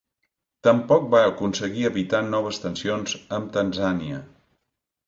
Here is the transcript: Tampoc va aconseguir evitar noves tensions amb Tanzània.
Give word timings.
Tampoc 0.67 1.05
va 1.17 1.21
aconseguir 1.33 1.85
evitar 1.91 2.23
noves 2.33 2.61
tensions 2.65 3.17
amb 3.39 3.57
Tanzània. 3.61 4.29